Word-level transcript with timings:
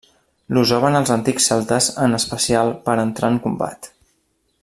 L'usaven 0.57 0.95
els 0.99 1.11
antics 1.15 1.49
celtes 1.51 1.91
en 2.07 2.19
especial 2.19 2.73
per 2.89 2.95
a 2.97 3.07
entrar 3.09 3.31
en 3.35 3.39
combat. 3.47 3.93